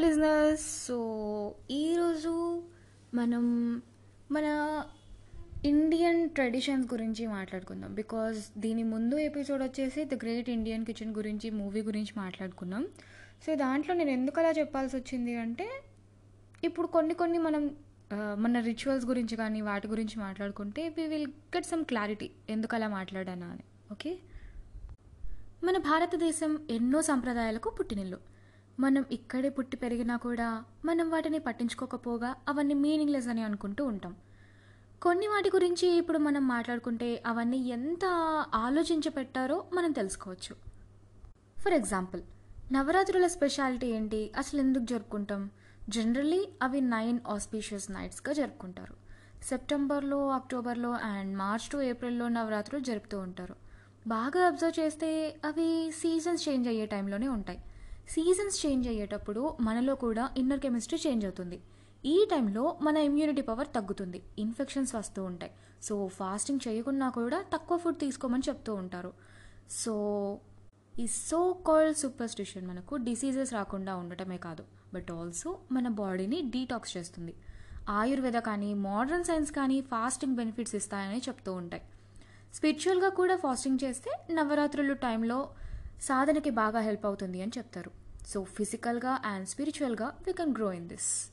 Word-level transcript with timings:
Listeners 0.00 0.86
so 0.86 0.98
ఈరోజు 1.70 2.62
మనం 3.14 3.44
మన 4.30 4.46
ఇండియన్ 5.64 6.30
ట్రెడిషన్స్ 6.30 6.92
గురించి 6.92 7.26
మాట్లాడుకుందాం. 7.26 7.94
బికాజ్ 7.94 8.60
దీని 8.60 8.82
ముందు 8.82 9.16
ఎపిసోడ్ 9.16 9.62
వచ్చేసి 9.62 10.04
ద 10.04 10.14
గ్రేట్ 10.14 10.50
ఇండియన్ 10.50 10.84
కిచెన్ 10.84 11.14
గురించి 11.14 11.50
మూవీ 11.50 11.82
గురించి 11.82 12.12
మాట్లాడుకున్నాం 12.16 12.88
సో 13.46 13.54
దాంట్లో 13.54 13.94
నేను 13.94 14.10
ఎందుకు 14.10 14.40
అలా 14.40 14.50
చెప్పాల్సి 14.50 14.96
వచ్చింది 14.96 15.36
అంటే 15.36 15.68
ఇప్పుడు 16.64 16.86
కొన్ని 16.86 17.14
కొన్ని 17.14 17.38
మనం 17.38 17.76
మన 18.14 18.60
రిచువల్స్ 18.60 19.06
గురించి 19.06 19.36
కానీ 19.36 19.60
వాటి 19.60 19.88
గురించి 19.88 20.16
మాట్లాడుకుంటే 20.18 20.88
we 20.88 21.06
will 21.06 21.26
get 21.26 21.66
some 21.66 21.84
clarity 21.84 22.30
ఎందుకు 22.50 22.76
అలా 22.76 22.88
మాట్లాడానా 22.88 23.46
అని. 23.46 23.64
ఓకే 23.92 24.18
మన 25.64 25.78
భారతదేశం 25.78 26.66
ఎన్నో 26.70 27.02
సంప్రదాయాలకు 27.02 27.70
పుట్టినిల్లు. 27.70 28.29
మనం 28.80 29.04
ఇక్కడే 29.12 29.48
పుట్టి 29.48 29.76
పెరిగినా 29.76 30.16
కూడా 30.16 30.64
మనం 30.84 31.10
వాటిని 31.10 31.38
పట్టించుకోకపోగా 31.38 32.34
అవన్నీ 32.48 32.74
మీనింగ్లెస్ 32.74 33.28
అని 33.28 33.42
అనుకుంటూ 33.42 33.84
ఉంటాం. 33.84 34.16
కొన్ని 35.02 35.26
వాటి 35.26 35.48
గురించి 35.48 35.88
ఇప్పుడు 35.88 36.18
మనం 36.18 36.48
మాట్లాడుకుంటే 36.48 37.22
అవన్నీ 37.26 37.56
ఎంత 37.56 38.04
ఆలోచించి 38.54 39.10
పెట్టారో 39.10 39.64
మనం 39.72 39.92
తెలుసుకోవచ్చు. 39.92 40.56
ఫర్ 41.60 41.74
ఎగ్జాంపుల్ 41.74 42.22
నవరాత్రుల 42.72 43.26
స్పెషాలిటీ 43.26 43.86
ఏంటి? 43.86 44.32
అసలు 44.38 44.60
ఎందుకు 44.60 44.84
జరుపుకుంటాం? 44.84 45.50
జనరల్లీ 45.88 46.48
అవి 46.62 46.80
నైన్ 46.80 47.18
ఆస్పీషియస్ 47.28 47.90
నైట్స్గా 47.90 48.32
జరుపుకుంటారు. 48.32 48.94
సెప్టెంబర్లో 49.44 50.28
అక్టోబర్లో 50.28 50.90
అండ్ 50.90 51.38
మార్చ్ 51.38 51.70
టు 51.70 51.78
ఏప్రిల్లో 51.78 52.28
నవరాత్రులు 52.28 52.84
జరుపుతూ 52.84 53.18
ఉంటారు. 53.18 53.56
బాగా 54.06 54.46
అబ్జర్వ్ 54.46 54.80
చేస్తే 54.80 55.40
అవి 55.44 55.90
సీజన్స్ 55.90 56.48
చేంజ్ 56.48 56.68
అయ్యే 56.68 56.86
టైంలోనే 56.86 57.28
ఉంటాయి. 57.28 57.64
సీజన్స్ 58.12 58.66
చేంజ్ 58.66 58.86
అయ్యేటప్పుడు 58.88 59.42
మనలో 59.66 59.94
కూడా 60.04 60.24
ఇన్నర్ 60.40 60.60
కెమిస్ట్రీ 60.60 60.98
చేంజ్ 61.06 61.24
అవుతుంది. 61.24 61.58
ఈ 62.12 62.16
టైంలో 62.30 62.78
మన 62.82 62.96
ఇమ్యూనిటీ 63.08 63.42
పవర్ 63.48 63.68
తగ్గుతుంది. 63.76 64.22
ఇన్ఫెక్షన్స్ 64.44 64.94
వస్తూ 64.94 65.20
ఉంటాయి. 65.30 65.52
సో 65.86 65.94
ఫాస్టింగ్ 66.18 66.62
చేయకున్నా 66.66 67.08
కూడా 67.18 67.38
తక్కువ 67.52 67.78
ఫుడ్ 67.78 67.98
తీసుకోమని 67.98 68.46
చెప్తూ 68.48 68.74
ఉంటారు. 68.74 69.12
సో 69.82 69.94
ఈ 71.02 71.06
సో 71.06 71.40
కాల్డ్ 71.68 71.98
సూపర్స్టిషన్ 72.02 72.66
మనకు 72.66 72.96
డిసీజెస్ 73.08 73.52
రాకుండా 73.58 73.92
ఉండటమే 74.02 74.38
కాదు. 74.46 74.64
బట్ 74.94 75.10
ఆల్సో 75.10 75.58
మన 75.72 75.88
బాడీని 76.02 76.40
డీటాక్స్ 76.54 76.96
చేస్తుంది. 76.96 77.34
ఆయుర్వేద 78.00 78.38
కానీ 78.50 78.74
మోడర్న్ 78.88 79.24
సైన్స్ 79.24 79.52
కానీ 79.60 79.80
ఫాస్టింగ్ 79.92 80.36
బెనిఫిట్స్ 80.40 80.74
ఇస్తాయని 80.74 81.22
చెప్తూ 81.28 81.52
ఉంటాయి. 81.62 81.84
స్పిరిచువల్గా 82.56 83.08
కూడా 83.20 83.36
ఫాస్టింగ్ 83.36 83.82
చేస్తే 83.84 84.10
నవరాత్రులు 84.38 84.94
టైంలో 85.06 85.40
సాధనకి 86.08 86.50
బాగా 86.62 86.80
హెల్ప్ 86.80 87.06
అవుతుంది 87.06 87.38
అని 87.42 87.52
చెప్తారు. 87.58 87.90
సో 88.26 88.44
ఫిజికల్గా 88.44 89.20
అండ్ 89.24 89.48
స్పిరిచువల్గా 89.48 90.06
we 90.26 90.32
can 90.32 90.54
grow 90.54 90.72
in 90.72 90.88
this 90.88 91.30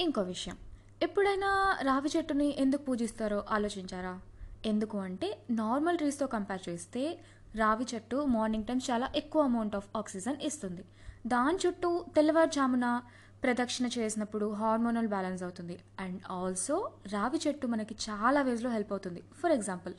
ఇంకో 0.00 0.22
విషయం. 0.22 0.56
ఎప్పుడైనా 1.02 1.78
రావి 1.82 2.10
చెట్టుని 2.16 2.60
ఎందుకు 2.60 2.82
పూజిస్తారో 2.82 3.44
ఆలోచించారా? 3.50 4.20
ఎందుకు 4.66 4.98
అంటే 4.98 5.38
నార్మల్ 5.50 5.96
ట్రీస్తో 5.98 6.26
కంపేర్ 6.26 6.68
చేస్తే 6.68 7.18
రావి 7.54 7.86
చెట్టు 7.94 8.24
మార్నింగ్ 8.24 8.64
టైం 8.64 8.80
చాలా 8.90 9.12
ఎక్కువ 9.16 9.42
అమౌంట్ 9.42 9.76
ఆఫ్ 9.76 9.88
ఆక్సిజన్ 9.96 10.36
ఇస్తుంది. 10.42 10.84
దాని 11.26 11.58
చుట్టూ 11.66 12.04
తెల్లవారుజామున 12.16 13.02
ప్రదక్షిణ 13.42 13.86
చేసినప్పుడు 13.86 14.52
హార్మోనల్ 14.52 15.08
బ్యాలెన్స్ 15.08 15.42
అవుతుంది. 15.42 15.78
అండ్ 16.00 16.20
ఆల్సో 16.30 16.92
రావి 17.12 17.40
చెట్టు 17.48 17.66
మనకి 17.66 17.96
చాలా 18.10 18.42
వేస్లో 18.42 18.70
హెల్ప్ 18.70 18.92
అవుతుంది. 18.92 19.22
For 19.42 19.52
example 19.52 19.94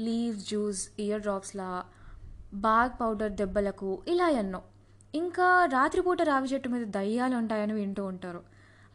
leaves 0.00 0.48
juice 0.48 0.88
ear 0.98 1.22
డ్రాప్స్లా 1.22 1.84
bark 2.54 3.00
powder 3.00 3.32
దెబ్బలకు 3.32 4.02
ఇలా 4.08 4.28
ఎన్నో. 4.28 4.62
ఇంకా 5.14 5.48
రాత్రిపూట 5.74 6.22
రావి 6.30 6.48
చెట్టు 6.52 6.68
మీద 6.68 6.84
దయ్యాలు 6.98 7.34
ఉంటాయని 7.40 7.74
వింటూ 7.80 8.04
ఉంటారు. 8.12 8.40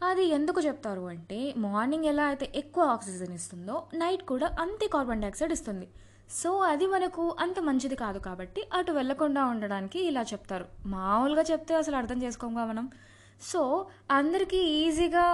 అది 0.08 0.24
ఎందుకు 0.36 0.60
చెప్తారు 0.60 1.02
అంటే 1.12 1.38
మార్నింగ్ 1.64 2.06
ఎలా 2.12 2.24
అయితే 2.24 2.46
ఎక్కువ 2.60 2.84
ఆక్సిజన్ 2.94 3.34
ఇస్తుందో 3.38 3.76
నైట్ 3.94 4.22
కూడా 4.30 4.46
అంతే 4.64 4.86
కార్బన్ 4.94 5.22
డైఆక్సైడ్ 5.24 5.54
ఇస్తుంది. 5.56 5.88
సో 6.40 6.50
అది 6.72 6.86
మనకు 6.86 7.36
అంత 7.44 7.58
మంచిది 7.68 7.96
కాదు 8.02 8.18
కాబట్టి 8.26 8.60
అటు 8.78 8.92
వెళ్ళకుండా 8.98 9.42
ఉండడానికి 9.52 10.00
ఇలా 10.10 10.22
చెప్తారు. 10.32 10.66
మామూలుగా 10.94 11.44
చెప్తే 11.50 11.74
అసలు 11.74 11.96
అర్థం 11.96 12.18
చేసుకోంగా 12.22 12.64
మనం. 12.72 12.86
సో 13.50 13.60
అందరికీ 14.18 14.60
ఈజీగా 14.80 15.26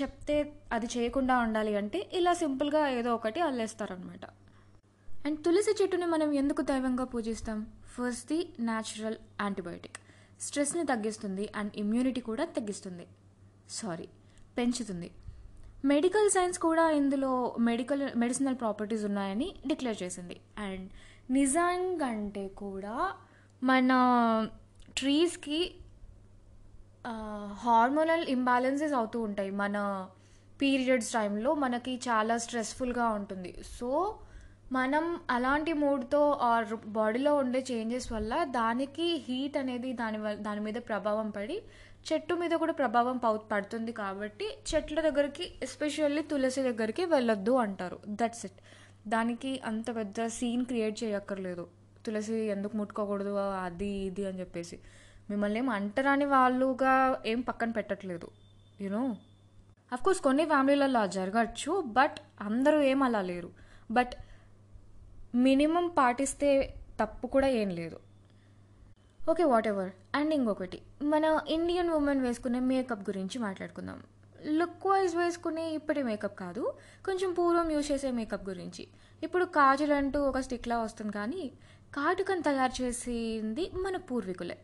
చెప్తే 0.00 0.36
అది 0.72 0.86
చేయకుండా 0.94 1.34
ఉండాలి 1.38 1.76
అంటే 1.80 1.98
ఇలా 2.18 2.32
సింపుల్గా 2.40 2.88
ఏదో 2.98 3.10
ఒకటి 3.14 3.40
అల్లేస్తారనమాట 3.40 4.24
అండ్ 5.26 5.38
తులసి 5.44 5.72
చెట్టుని 5.80 6.06
మనం 6.06 6.32
ఎందుకు 6.40 6.62
దైవంగా 6.62 7.04
పూజిస్తాం? 7.04 7.58
ఫస్ట్ 7.94 8.28
ది 8.28 8.54
న్యాచురల్ 8.60 9.16
యాంటీబయోటిక్ 9.40 9.96
స్ట్రెస్ని 10.40 10.86
తగ్గిస్తుంది 10.86 11.48
అండ్ 11.56 11.72
ఇమ్యూనిటీ 11.76 12.20
కూడా 12.20 12.44
తగ్గిస్తుంది. 12.44 13.06
సారీ 13.70 14.08
పెంచుతుంది. 14.58 15.10
మెడికల్ 15.84 16.30
సైన్స్ 16.30 16.58
కూడా 16.58 16.90
ఇందులో 16.90 17.56
మెడికల్ 17.60 18.10
మెడిసినల్ 18.16 18.54
ప్రాపర్టీస్ 18.54 19.04
ఉన్నాయని 19.04 19.54
డిక్లేర్ 19.66 20.02
చేసింది. 20.02 20.40
అండ్ 20.58 20.90
నిజంగంటే 21.30 22.48
కూడా 22.48 23.12
మన 23.62 23.90
ట్రీస్కి 24.98 25.74
హార్మోనల్ 27.52 28.24
ఇంబ్యాలెన్సెస్ 28.28 28.92
అవుతూ 28.92 29.20
ఉంటాయి. 29.20 29.50
మన 29.50 30.08
పీరియడ్స్ 30.62 31.12
టైంలో 31.12 31.54
మనకి 31.54 31.94
చాలా 32.08 32.36
స్ట్రెస్ఫుల్గా 32.36 33.08
ఉంటుంది. 33.08 33.56
సో 33.80 34.18
మనం 34.76 35.04
అలాంటి 35.34 35.72
మూడ్తో 35.80 36.20
ఆర్ 36.50 36.68
బాడీలో 36.96 37.32
ఉండే 37.40 37.60
చేంజెస్ 37.70 38.06
వల్ల 38.12 38.34
దానికి 38.58 39.06
హీట్ 39.26 39.56
అనేది 39.62 39.90
దాని 40.00 40.18
దాని 40.46 40.60
మీద 40.66 40.78
ప్రభావం 40.88 41.28
పడి 41.36 41.56
చెట్టు 42.08 42.34
మీద 42.42 42.54
కూడా 42.62 42.74
ప్రభావం 42.80 43.16
పడుతుంది 43.52 43.92
కాబట్టి 44.00 44.46
చెట్ల 44.70 44.98
దగ్గరికి 45.08 45.44
ఎస్పెషల్లీ 45.66 46.22
తులసి 46.30 46.62
దగ్గరికి 46.68 47.04
వెళ్ళొద్దు 47.14 47.52
అంటారు. 47.64 47.98
దట్స్ 48.20 48.44
ఇట్ 48.48 48.58
దానికి 49.14 49.52
అంత 49.70 49.86
పెద్ద 49.98 50.26
సీన్ 50.38 50.64
క్రియేట్ 50.70 50.96
చేయక్కర్లేదు. 51.02 51.64
తులసి 52.06 52.38
ఎందుకు 52.54 52.74
ముట్టుకోకూడదు 52.80 53.34
అది 53.66 53.92
ఇది 54.08 54.24
అని 54.30 54.40
చెప్పేసి. 54.42 54.76
మిమ్మల్ని 55.30 55.60
ఏం 55.62 55.68
అంటరాని 55.78 56.26
వాళ్ళుగా 56.34 56.94
ఏం 57.32 57.40
పక్కన 57.48 57.70
పెట్టట్లేదు 57.78 58.28
యూనో 58.84 59.02
అఫ్కోర్స్ 59.92 60.20
కొన్ని 60.26 60.44
ఫ్యామిలీలలో 60.52 61.02
జరగచ్చు 61.18 61.72
బట్ 61.98 62.18
అందరూ 62.48 62.78
ఏం 62.92 63.00
అలా 63.08 63.22
లేరు. 63.30 63.50
బట్ 63.96 64.14
మినిమం 65.34 65.88
పాటిస్తే 65.88 66.50
తప్పు 67.00 67.26
కూడా 67.26 67.48
ఏం 67.48 67.70
లేదు. 67.70 67.98
ఓకే 69.30 69.44
వాట్ 69.44 69.66
ఎవర్ 69.66 69.90
అండ్ 70.14 70.34
ఇంకొకటి 70.34 70.82
మన 71.02 71.40
ఇండియన్ 71.48 71.90
ఉమెన్ 71.90 72.20
వేసుకునే 72.20 72.60
మేకప్ 72.60 73.10
గురించి 73.10 73.38
మాట్లాడుకుందాం. 73.38 74.02
లుక్ 74.46 74.86
వైజ్ 74.86 75.16
వేసుకునే 75.16 75.74
ఇప్పటి 75.74 76.02
మేకప్ 76.02 76.38
కాదు 76.38 76.74
కొంచెం 77.06 77.32
పూర్వం 77.32 77.70
యూజ్ 77.70 77.92
చేసే 77.92 78.10
మేకప్ 78.10 78.48
గురించి. 78.48 78.88
ఇప్పుడు 79.22 79.44
కాజల్ 79.44 79.92
అంటూ 79.92 80.20
ఒక 80.20 80.40
స్టిక్లా 80.40 80.78
వస్తుంది 80.78 81.12
కానీ 81.12 81.52
కాటుకను 81.94 82.42
తయారు 82.42 82.82
చేసింది 82.82 83.70
మన 83.74 83.96
పూర్వీకులే. 83.96 84.58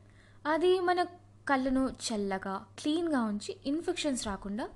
అది 0.47 0.81
మన 0.81 1.07
కళ్ళను 1.49 1.91
చల్లగా 2.07 2.67
క్లీన్గా 2.79 3.23
ఉంచి 3.23 3.57
ఇన్ఫెక్షన్స్ 3.67 4.27
రాకుండా 4.27 4.69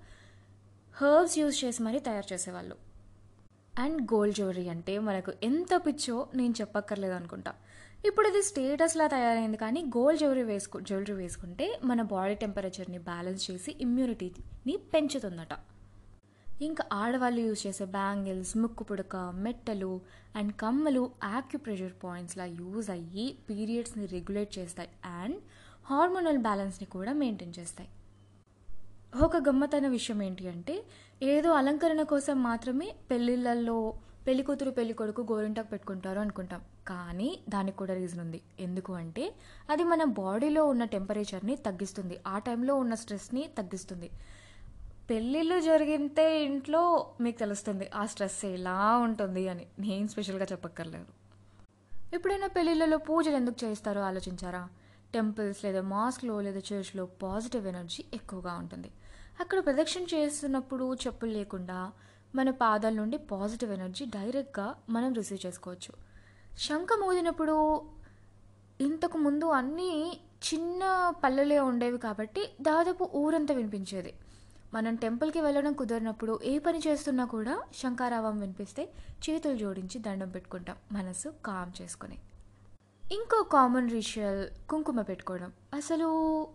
హర్బ్స్ 0.97 1.39
యూజ్ 1.39 1.65
చేసి 1.65 1.83
మరీ 1.83 1.99
తయారు 1.99 2.33
చేసేవాళ్ళు. 2.33 2.84
అండ్ 3.79 4.03
గోల్డ్ 4.03 4.37
జ్యువెలరీ 4.37 4.69
అంటే 4.69 4.99
మనకు 4.99 5.33
ఎంత 5.43 5.75
పిచ్చో 5.87 6.17
నేను 6.35 6.55
చెప్పక్కర్లేదు 6.61 7.15
అనుకుంటా. 7.15 7.53
ఇప్పుడు 8.09 8.29
ఇది 8.29 8.43
స్టేటస్లా 8.43 9.07
తయారైంది 9.07 9.57
కానీ 9.57 9.81
గోల్డ్ 9.97 10.19
జ్యువెలరీ 10.19 10.43
వేసుకు 10.43 10.81
జ్యువెలరీ 10.81 11.15
వేసుకుంటే 11.15 11.67
మన 11.85 12.03
బాడీ 12.03 12.35
టెంపరేచర్ని 12.35 12.99
బ్యాలెన్స్ 12.99 13.51
చేసి 13.51 13.77
ఇమ్యూనిటీని 13.81 14.77
పెంచుతుందట. 14.95 15.55
ఇంకా 16.63 16.85
ఆడవాళ్ళు 16.93 17.41
యూజ్ 17.41 17.67
చేసే 17.67 17.85
బ్యాంగిల్స్ 17.85 18.57
ముక్కు 18.57 18.85
పుడక 18.85 19.17
మెట్టలు 19.17 20.01
అండ్ 20.37 20.53
కమ్మలు 20.53 21.11
యాక్యుప్రెషర్ 21.25 21.93
పాయింట్స్లా 22.05 22.45
యూజ్ 22.45 22.91
అయ్యి 22.91 23.27
పీరియడ్స్ని 23.51 24.07
రెగ్యులేట్ 24.07 24.59
చేస్తాయి 24.59 24.89
అండ్ 25.05 25.39
హార్మోనల్ 25.87 26.39
బ్యాలెన్స్ని 26.39 26.89
కూడా 26.89 27.13
మెయింటైన్ 27.13 27.55
చేస్తాయి. 27.59 27.89
ఒక 29.23 29.37
గమ్మతైన 29.37 29.89
విషయం 29.89 30.23
ఏంటి 30.23 30.49
అంటే 30.49 30.75
ఏదో 31.25 31.51
అలంకరణ 31.51 32.03
కోసం 32.03 32.43
మాత్రమే 32.43 32.95
పెళ్ళిళ్ళల్లో 33.11 33.95
పెళ్ళి 34.27 34.43
కూతురు 34.43 34.71
పెళ్ళి 34.71 34.95
కొడుకు 34.95 35.27
గోరింటాకు 35.33 35.69
పెట్టుకుంటారు 35.69 36.21
అనుకుంటాం. 36.21 36.63
కానీ 36.89 37.41
దానికి 37.49 37.77
కూడా 37.77 37.95
రీజన్ 37.95 38.21
ఉంది. 38.21 38.41
ఎందుకు 38.61 38.93
అంటే 38.93 39.35
అది 39.71 39.85
మన 39.85 40.05
బాడీలో 40.05 40.67
ఉన్న 40.67 40.85
టెంపరేచర్ని 40.85 41.57
తగ్గిస్తుంది. 41.57 42.21
ఆ 42.27 42.39
టైంలో 42.39 42.77
ఉన్న 42.77 42.95
స్ట్రెస్ని 42.95 43.51
తగ్గిస్తుంది. 43.59 44.11
పెళ్ళిళ్ళు 45.11 45.61
జరిగితే 45.61 46.45
ఇంట్లో 46.45 47.07
మీకు 47.21 47.39
తెలుస్తుంది 47.39 47.91
ఆ 47.95 48.07
స్ట్రెస్ 48.07 48.45
ఎలా 48.45 48.97
ఉంటుంది 48.97 49.49
అని. 49.49 49.67
నేను 49.79 50.09
స్పెషల్గా 50.09 50.47
చెప్పక్కర్లేదు. 50.53 51.07
ఎప్పుడైనా 52.15 52.47
పెళ్ళిళ్ళలో 52.47 52.97
పూజలు 52.97 53.37
ఎందుకు 53.37 53.65
చేస్తారో 53.65 54.01
ఆలోచించారా? 54.01 54.69
టెంపుల్స్ 55.15 55.65
లేదా 55.65 55.81
మాస్క్లో 55.81 56.41
లేదా 56.41 56.59
చర్చ్లో 56.59 57.07
పాజిటివ్ 57.07 57.67
ఎనర్జీ 57.67 58.05
ఎక్కువగా 58.15 58.55
ఉంటుంది. 58.55 58.91
అక్కడ 59.41 59.65
ప్రదక్షిణ 59.65 60.03
చేస్తున్నప్పుడు 60.15 60.95
చెప్పులు 60.95 61.31
లేకుండా 61.31 61.93
మన 62.35 62.51
పాదాల 62.51 62.95
నుండి 62.95 63.19
పాజిటివ్ 63.19 63.73
ఎనర్జీ 63.73 64.05
డైరెక్ట్గా 64.05 64.75
మనం 64.91 65.13
రిసీవ్ 65.13 65.47
చేసుకోవచ్చు. 65.47 65.93
శంఖ 66.59 66.89
మోదినప్పుడు 67.01 67.83
ఇంతకు 68.81 69.19
ముందు 69.19 69.45
అన్నీ 69.45 70.21
చిన్న 70.45 71.13
పల్లెలే 71.25 71.59
ఉండేవి 71.61 71.99
కాబట్టి 71.99 72.43
దాదాపు 72.61 73.11
ఊరంతా 73.15 73.55
వినిపించేది. 73.55 74.15
మనం 74.75 74.95
టెంపుల్కి 74.97 75.41
వెళ్ళడం 75.41 75.73
కుదరినప్పుడు 75.73 76.41
ఏ 76.45 76.59
పని 76.59 76.81
చేస్తున్నా 76.87 77.25
కూడా 77.25 77.63
శంకారావం 77.83 78.41
వినిపిస్తే 78.41 78.89
చేతులు 79.25 79.57
జోడించి 79.57 79.99
దండం 79.99 80.29
పెట్టుకుంటాం 80.29 80.77
మనసు 80.93 81.29
కామ్ 81.47 81.83
చేసుకొని. 81.83 82.19
ఇంకో 83.13 83.43
కామన్ 83.43 83.91
రిచువల్ 83.91 84.49
కుంకుమ 84.71 85.01
పెట్టుకోవడం. 85.01 85.53
అసలు 85.75 86.09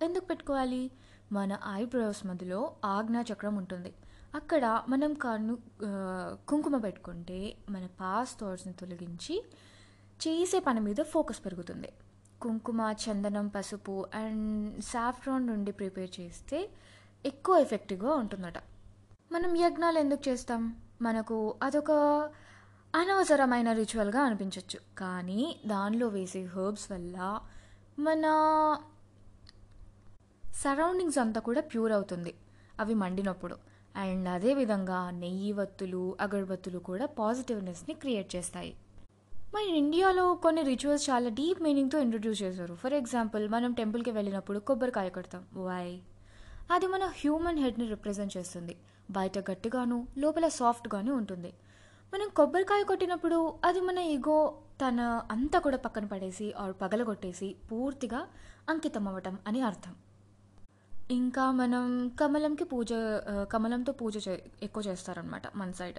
ఎందుకు 0.04 0.26
పెట్టుకోవాలి? 0.26 0.92
మన 1.32 1.58
ఐబ్రోస్ 1.74 2.22
మధ్యలో 2.26 2.60
ఆజ్ఞా 2.86 3.22
చక్రం 3.22 3.56
ఉంటుంది. 3.56 3.92
అక్కడ 4.36 4.84
మనం 4.90 5.14
కన్ను 5.14 5.58
కుంకుమ 6.48 6.78
పెట్టుకుంటే 6.78 7.40
మన 7.70 7.86
పాస్ 8.02 8.34
థాట్స్ని 8.42 8.74
తొలగించి 8.74 9.36
చేసే 10.28 10.60
పని 10.60 10.80
మీద 10.80 11.02
ఫోకస్ 11.14 11.46
పెరుగుతుంది. 11.46 11.90
కుంకుమ 12.42 12.82
చందనం 13.04 13.48
పసుపు 13.48 14.06
అండ్ 14.16 14.82
సాఫ్రాన్ 14.84 15.48
నుండి 15.48 15.72
ప్రిపేర్ 15.72 16.12
చేస్తే 16.20 16.60
ఎక్కువ 17.26 17.56
ఎఫెక్టివ్గా 17.58 18.14
ఉంటుందట. 18.14 18.58
మనం 19.32 19.52
యజ్ఞాలు 19.58 20.00
ఎందుకు 20.00 20.30
చేస్తాం? 20.30 20.62
మనకు 21.02 21.38
అదొక 21.64 21.92
అనవసరమైన 22.96 23.70
రిచువల్గా 23.74 24.22
అనిపించవచ్చు 24.22 24.80
కానీ 24.98 25.42
దానిలో 25.68 26.08
వేసే 26.08 26.42
హర్బ్స్ 26.46 26.92
వల్ల 26.92 27.18
మన 28.00 28.26
సరౌండింగ్స్ 30.64 31.18
అంతా 31.18 31.42
కూడా 31.42 31.62
ప్యూర్ 31.62 31.92
అవుతుంది. 31.92 32.34
అవి 32.80 32.94
మండినప్పుడు. 32.94 33.56
అండ్ 33.96 34.30
అదేవిధంగా 34.30 35.10
నెయ్యి 35.10 35.52
వత్తులు 35.52 36.18
అగరబత్తులు 36.22 36.80
కూడా 36.80 37.06
పాజిటివ్నెస్ని 37.06 37.96
క్రియేట్ 37.96 38.36
చేస్తాయి. 38.36 38.76
మన 39.34 39.62
ఇండియాలో 39.62 40.34
కొన్ని 40.34 40.62
రిచువల్స్ 40.62 41.10
చాలా 41.10 41.30
డీప్ 41.30 41.62
మీనింగ్తో 41.62 42.00
ఇంట్రడ్యూస్ 42.00 42.44
చేశారు. 42.44 42.76
ఫర్ 42.76 42.94
ఎగ్జాంపుల్ 42.94 43.50
మనం 43.50 43.74
టెంపుల్కి 43.74 44.12
వెళ్ళినప్పుడు 44.12 44.60
కొబ్బరికాయ 44.60 45.10
కొడతాం. 45.10 45.44
వై? 45.56 46.00
అది 46.72 46.88
మన 46.88 47.04
హ్యూమన్ 47.04 47.60
హెడ్ని 47.60 47.88
రిప్రజెంట్ 47.88 48.38
చేస్తుంది. 48.38 48.76
బయట 49.12 49.52
గట్టిగాను 49.52 50.08
లోపల 50.18 50.48
సాఫ్ట్గాను 50.48 51.14
ఉంటుంది. 51.14 51.54
మనం 52.14 52.30
కొబ్బరికాయ 52.36 52.84
కొట్టినప్పుడు 52.84 53.54
అది 53.66 53.82
మన 53.82 53.98
ఈగో 53.98 54.58
తన 54.88 55.22
అంతా 55.32 55.60
కూడా 55.60 55.78
పక్కన 55.78 56.06
పడేసి 56.06 56.54
ఆర్ 56.54 56.74
పగలగొట్టేసి 56.82 57.56
పూర్తిగా 57.72 58.28
అంకితం 58.70 59.08
అవ్వటం 59.08 59.38
అని 59.48 59.62
అర్థం. 59.62 59.96
ఇంకా 61.10 61.44
మనం 61.52 61.86
కమలంకి 62.20 62.64
పూజ 62.64 62.90
కమలంతో 63.52 63.92
పూజ 63.92 64.18
చే 64.26 64.34
ఎక్కువ 64.64 64.82
చేస్తారనమాట 64.88 65.46
మన 65.56 65.72
సైడ్. 65.72 65.98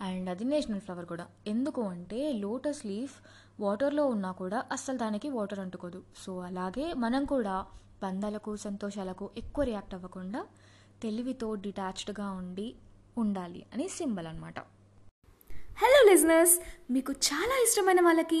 అండ్ 0.00 0.28
అది 0.30 0.44
నేషనల్ 0.44 0.82
ఫ్లవర్ 0.84 1.06
కూడా. 1.12 1.24
ఎందుకు 1.46 1.82
అంటే 1.94 2.20
లోటస్ 2.42 2.82
లీఫ్ 2.86 3.14
వాటర్లో 3.60 4.04
ఉన్నా 4.06 4.30
కూడా 4.32 4.58
అస్సలు 4.72 4.98
దానికి 4.98 5.28
వాటర్ 5.28 5.60
అంటుకోదు. 5.60 6.02
సో 6.24 6.34
అలాగే 6.40 6.86
మనం 7.04 7.24
కూడా 7.24 7.56
బంధాలకు 8.02 8.54
సంతోషాలకు 8.66 9.26
ఎక్కువ 9.36 9.64
రియాక్ట్ 9.64 9.96
అవ్వకుండా 9.98 10.42
తెలివితో 11.02 11.48
డిటాచ్డ్గా 11.64 12.28
ఉండి 12.40 12.68
ఉండాలి 13.16 13.62
అని 13.74 13.88
సింబల్ 13.98 14.26
అనమాట 14.26 14.58
హలో 15.82 16.00
లిజనర్స్ 16.08 16.54
మీకు 16.90 17.12
చాలా 17.26 17.54
ఇష్టమైన 17.64 18.00
వాళ్ళకి 18.00 18.40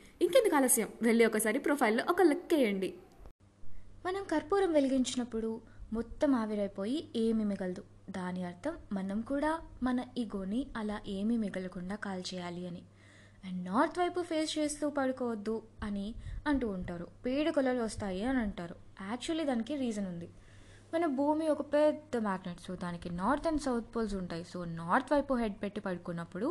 ఇంకెందుకు 0.21 0.55
ఆలస్యం? 0.55 0.87
వెళ్ళి 1.01 1.25
ఒకసారి 1.25 1.59
ప్రొఫైల్లో 1.59 2.03
ఒక 2.09 2.21
లుక్ 2.21 2.53
వేయండి. 2.53 2.93
మనం 4.05 4.23
కర్పూరం 4.23 4.71
వెలిగించినప్పుడు 4.71 5.61
మొత్తం 5.93 6.35
ఆవిరైపోయి 6.35 7.07
ఏమి 7.15 7.45
మిగలదు. 7.45 7.83
దాని 8.09 8.43
అర్థం 8.43 8.77
మనం 8.91 9.21
కూడా 9.21 9.59
మన 9.83 10.05
ఈగోని 10.17 10.67
అలా 10.77 10.99
ఏమీ 11.07 11.37
మిగలకుండా 11.37 11.95
కాల్చేయాలి 11.95 12.67
అని. 12.67 12.81
అండ్ 13.45 13.65
నార్త్ 13.65 13.99
వైపు 13.99 14.21
ఫేస్ 14.21 14.59
చేస్తూ 14.59 14.89
పడుకోవద్దు 14.89 15.61
అని 15.83 16.15
అంటూ 16.47 16.67
ఉంటారు. 16.67 17.07
పీడకలలు 17.25 17.83
వస్తాయి 17.83 18.23
అని 18.23 18.39
అంటారు. 18.39 18.75
యాక్చువల్లీ 19.01 19.43
దానికి 19.43 19.75
రీజన్ 19.75 20.07
ఉంది. 20.07 20.29
మన 20.93 21.05
భూమి 21.17 21.45
ఒక 21.49 21.61
పెద్ద 21.73 22.17
మ్యాగ్నెట్ 22.17 22.61
సో 22.61 22.75
దానికి 22.75 23.09
నార్త్ 23.09 23.47
అండ్ 23.47 23.61
సౌత్ 23.61 23.89
పోల్స్ 23.95 24.15
ఉంటాయి. 24.15 24.43
సో 24.53 24.65
నార్త్ 24.79 25.13
వైపు 25.13 25.33
హెడ్ 25.33 25.55
పెట్టి 25.63 25.81
పడుకున్నప్పుడు 25.81 26.47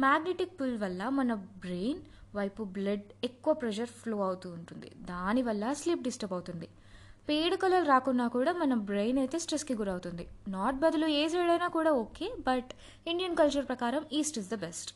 మ్యాగ్నెటిక్ 0.00 0.60
పుల్ 0.60 0.78
వల్ల 0.78 1.08
మన 1.08 1.34
బ్రెయిన్ 1.34 2.02
వైపు 2.36 2.62
బ్లడ్ 2.76 3.08
ఎక్కువ 3.24 3.54
ప్రెషర్ 3.54 3.90
ఫ్లో 4.00 4.18
అవుతూ 4.22 4.50
ఉంటుంది. 4.50 4.90
దానివల్ల 5.10 5.72
స్లీప్ 5.72 6.06
డిస్టర్బ్ 6.08 6.32
అవుతుంది. 6.32 6.68
పీడకలలు 7.28 7.86
రాకున్నా 7.86 8.28
కూడా 8.28 8.52
మన 8.52 8.74
బ్రెయిన్ 8.90 9.18
అయితే 9.18 9.38
స్ట్రెస్కి 9.38 9.74
గురవుతుంది. 9.74 10.24
నార్త్ 10.48 10.80
బదులు 10.80 11.06
ఏ 11.20 11.28
సైడ్ 11.28 11.50
అయినా 11.50 11.68
కూడా 11.78 11.90
ఓకే 12.04 12.28
బట్ 12.48 12.70
ఇండియన్ 13.08 13.36
కల్చర్ 13.36 13.68
ప్రకారం 13.68 14.04
ఈస్ట్ 14.12 14.38
ఇస్ 14.38 14.50
ద 14.54 14.58
బెస్ట్ 14.66 14.92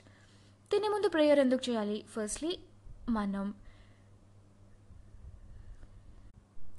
తినే 0.70 0.88
ముందు 0.88 1.08
ప్రేయర్ 1.08 1.38
ఎందుకు 1.38 1.70
చేయాలి? 1.70 1.98
ఫస్ట్లీ 2.14 2.52
మనం 3.08 3.54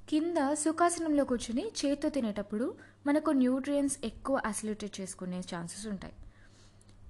కింద 0.09 0.37
సుఖాసనంలో 0.53 1.23
కూర్చుని 1.23 1.71
చేత్తో 1.79 2.09
తినేటప్పుడు 2.09 2.65
మనకు 3.07 3.31
న్యూట్రియన్స్ 3.31 3.95
ఎక్కువ 4.03 4.41
అసిలిటేట్ 4.45 5.01
చేసుకునే 5.01 5.39
ఛాన్సెస్ 5.39 5.87
ఉంటాయి. 5.87 6.13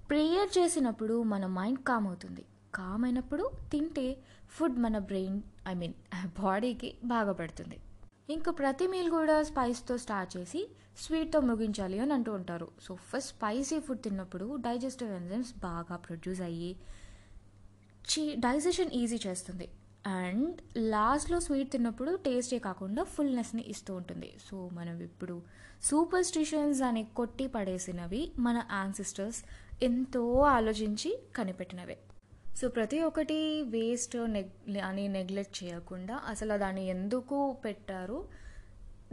ప్రేయర్ 0.09 0.57
చేసినప్పుడు 0.57 1.24
మన 1.24 1.45
మైండ్ 1.45 1.80
కామ్ 1.80 2.07
అవుతుంది. 2.07 2.44
కామ్ 2.75 3.06
అయినప్పుడు 3.06 3.51
తింటే 3.71 4.07
ఫుడ్ 4.50 4.80
మన 4.80 4.97
బ్రెయిన్ 4.97 5.42
ఐ 5.68 5.74
మీన్ 5.74 5.94
బాడీకి 6.42 6.97
బాగా 7.03 7.31
పడుతుంది. 7.31 7.77
ఇంకా 8.30 8.51
ప్రతి 8.51 8.88
మీల్ 8.88 9.09
కూడా 9.09 9.44
స్పైస్తో 9.44 9.98
స్టార్ట్ 9.98 10.38
చేసి 10.38 10.62
స్వీట్తో 10.98 11.39
ముగించాలి 11.39 12.00
అని 12.00 12.13
అంటూ 12.13 12.33
ఉంటారు. 12.33 12.68
సో 12.81 12.95
ఫస్ట్ 12.95 13.38
స్పైసీ 13.38 13.80
ఫుడ్ 13.80 14.03
తిన్నప్పుడు 14.03 14.56
డైజెస్టివ్ 14.56 15.12
ఎంజైమ్స్ 15.12 15.53
బాగా 15.59 15.95
ప్రొడ్యూస్ 15.95 16.41
అయ్యి 16.41 16.71
చీ 18.12 18.36
డైజెషన్ 18.36 18.91
ఈజీ 18.91 19.19
చేస్తుంది. 19.27 19.68
అండ్ 20.06 20.62
లాస్ట్లో 20.78 21.40
స్వీట్ 21.40 21.72
తిన్నప్పుడు 21.72 22.16
టేస్టే 22.16 22.60
కాకుండా 22.60 23.04
ఫుల్నెస్ని 23.04 23.63
ఇస్తూ 23.68 23.96
ఉంటుంది. 23.96 24.38
సో 24.50 24.69
మనం 24.74 25.00
ఇప్పుడు 25.00 25.42
సూపర్ 25.84 26.24
స్టిషన్స్ 26.24 26.81
అని 26.81 27.04
కొట్టి 27.04 27.48
పడేసినవి 27.48 28.31
మన 28.40 28.63
యాన్సిస్టర్స్ 28.72 29.44
ఎంతో 29.84 30.39
ఆలోచించి 30.39 31.20
కనిపెట్టినవే. 31.36 31.98
సో 32.58 32.70
ప్రతి 32.70 33.01
ఒక్కటి 33.01 33.62
వేస్ట్ 33.62 34.18
నెగ్ 34.29 34.77
అని 34.77 35.08
నెగ్లెక్ట్ 35.08 35.63
చేయకుండా 35.63 36.22
అసలు 36.27 36.58
దాన్ని 36.58 36.88
ఎందుకు 36.88 37.58
పెట్టారు? 37.65 38.46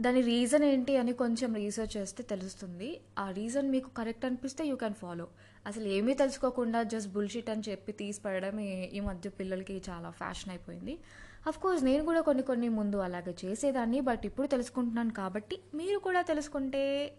దాని 0.01 0.21
రీజన్ 0.21 0.63
ఏంటి 0.63 0.97
అని 0.97 1.13
కొంచెం 1.13 1.53
రీసెర్చ్ 1.53 1.97
చేస్తే 1.97 2.23
తెలుస్తుంది. 2.23 3.01
ఆ 3.19 3.31
రీజన్ 3.31 3.69
మీకు 3.69 3.89
కరెక్ట్ 3.89 4.25
అనిపిస్తే 4.25 4.65
యూ 4.65 4.75
క్యాన్ 4.75 4.93
ఫాలో 4.93 5.27
అసలు 5.67 5.87
ఏమీ 5.87 6.13
తెలుసుకోకుండా 6.13 6.83
జస్ట్ 6.83 7.09
బుల్షిట్ 7.09 7.49
అని 7.49 7.61
చెప్పి 7.69 7.91
తీసి 7.91 8.21
పడడం 8.21 8.59
ఈ- 8.59 8.83
ఈ 8.83 8.99
మధ్య 8.99 9.29
పిల్లలకి 9.29 9.81
చాలా 9.89 10.09
ఫ్యాషన్ 10.09 10.49
అయిపోయింది. 10.49 10.99
అఫ్ 11.47 11.59
కోర్స్ 11.59 11.83
నేను 11.83 12.05
కూడా 12.05 12.21
కొన్ని 12.21 12.43
కొన్ని 12.43 12.69
ముందు 12.69 12.97
అలాగే 12.97 13.35
చేసేదాన్ని 13.45 14.01
బట్ 14.01 14.21
ఇప్పుడు 14.25 14.47
తెలుసుకుంటున్నాను 14.47 15.13
కాబట్టి 15.13 15.59
మీరు 15.73 15.99
కూడా 15.99 16.21
తెలుసుకుంటే 16.21 17.13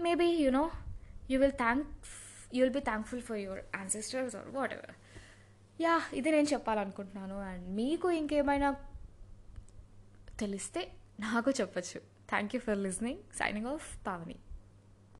maybe 0.00 0.24
you know 0.24 0.70
you 1.30 1.40
will 1.40 1.52
thank 1.52 1.88
you 2.54 2.64
will 2.64 2.74
be 2.74 2.80
thankful 2.80 3.22
for 3.22 3.38
your 3.38 3.60
ancestors 3.76 4.36
or 4.36 4.48
whatever 4.72 4.94
yeah 5.80 6.02
ఇది 6.12 6.30
నేను 6.30 6.46
చెప్పాలనుకుంటున్నాను. 6.52 7.40
అండ్ 7.40 7.68
మీకు 7.68 8.10
ఇంకేమైనా 8.10 8.76
తెలిస్తే 10.40 10.90
నాకు 11.20 11.50
చెప్పచ్చు. 11.50 12.00
Thank 12.28 12.54
you 12.54 12.60
for 12.60 12.78
listening 12.78 13.18
signing 13.34 13.66
off 13.66 14.06
Pavani 14.06 14.36